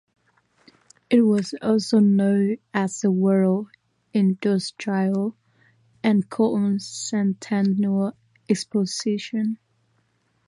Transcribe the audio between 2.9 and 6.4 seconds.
the World's Industrial and